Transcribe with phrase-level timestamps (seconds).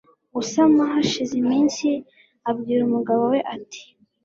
[0.35, 0.81] gusama.
[0.93, 1.87] hashize iminsi
[2.49, 3.83] abwira umugabo we ati